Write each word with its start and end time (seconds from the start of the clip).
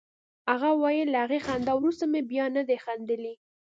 هغه 0.51 0.69
ویل 0.81 1.07
له 1.13 1.19
هغې 1.23 1.39
خندا 1.45 1.71
وروسته 1.75 2.03
مې 2.11 2.21
بیا 2.31 2.45
نه 2.55 2.63
دي 2.67 2.77
خندلي 2.83 3.33